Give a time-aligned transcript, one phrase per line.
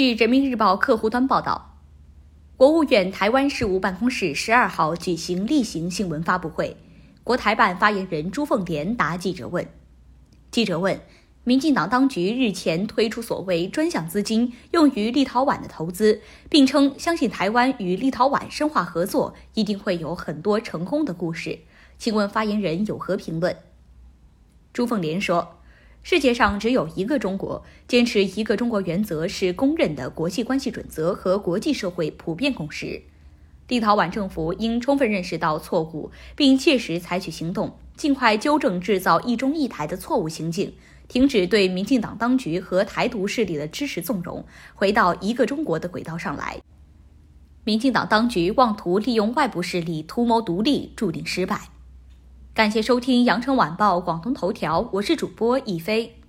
[0.00, 1.76] 据人民日报客户端报道，
[2.56, 6.74] 国务院台湾事务办公室十二号举行例行新闻发布会，
[7.22, 9.68] 国台办发言人朱凤莲答记者问。
[10.50, 10.98] 记者问：
[11.44, 21.58] 民进党当局日前推出所谓专项资金用于立陶宛的投资，并称相信台湾与立陶宛深化合作一定会有很多成功的故事，
[21.98, 23.54] 请问发言人有何评论？
[24.72, 25.59] 朱凤莲说。
[26.02, 33.02] 世界上只有一个中国，坚持一个中国原则是公认的国际关系准则和国际社会普遍共识。
[33.68, 40.72] 立陶宛政府应充分认识到错误，并切实采取行动，尽快纠正制造“一中一台”的错误行径，
[41.06, 46.60] 停止对民进党当局和台独势力的支持纵容，回到一个中国的轨道上来。
[47.62, 51.68] 民进党当局妄图利用外部势力图谋独立，注定失败。
[52.60, 56.19] 感谢收听《羊城晚报广东头条》，我是主播一飞。